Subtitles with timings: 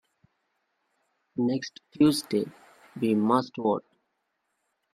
[1.35, 2.45] Next Tuesday
[2.99, 3.85] we must vote.